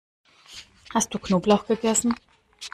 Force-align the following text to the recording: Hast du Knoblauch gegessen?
Hast 0.95 1.13
du 1.13 1.19
Knoblauch 1.19 1.67
gegessen? 1.67 2.15